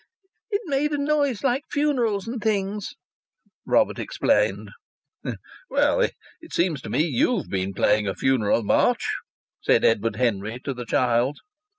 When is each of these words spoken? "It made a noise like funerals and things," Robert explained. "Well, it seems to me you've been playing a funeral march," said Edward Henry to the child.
"It 0.49 0.61
made 0.65 0.93
a 0.93 0.97
noise 0.97 1.43
like 1.43 1.63
funerals 1.69 2.27
and 2.27 2.41
things," 2.41 2.95
Robert 3.67 3.99
explained. 3.99 4.71
"Well, 5.69 6.01
it 6.01 6.53
seems 6.53 6.81
to 6.81 6.89
me 6.89 7.03
you've 7.05 7.51
been 7.51 7.75
playing 7.75 8.07
a 8.07 8.15
funeral 8.15 8.63
march," 8.63 9.07
said 9.61 9.85
Edward 9.85 10.15
Henry 10.15 10.57
to 10.61 10.73
the 10.73 10.87
child. 10.87 11.37